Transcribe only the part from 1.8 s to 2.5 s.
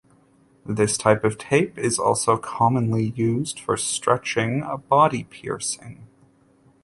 also